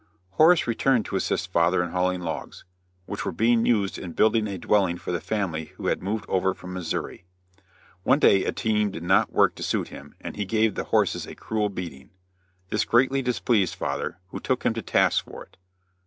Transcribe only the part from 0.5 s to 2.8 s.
returned to assist father in hauling logs,